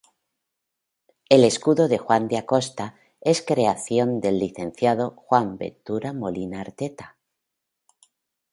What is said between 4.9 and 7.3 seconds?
Juan Ventura Molina Arteta.